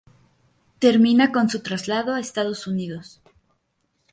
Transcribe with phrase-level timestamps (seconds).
[0.79, 3.21] Termina con su traslado a Estados Unidos.